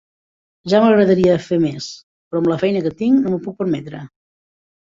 Ja 0.71 0.79
m'agradaria 0.85 1.35
fer 1.49 1.59
més, 1.67 1.91
però 2.31 2.43
amb 2.45 2.51
la 2.53 2.57
feina 2.65 2.81
que 2.87 2.95
tinc 3.03 3.23
no 3.27 3.35
m'ho 3.35 3.41
puc 3.47 3.61
permetre. 3.63 4.05